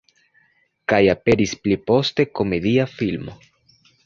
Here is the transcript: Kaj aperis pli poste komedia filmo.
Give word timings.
Kaj 0.93 1.01
aperis 1.13 1.53
pli 1.67 1.77
poste 1.91 2.27
komedia 2.41 2.89
filmo. 2.97 3.39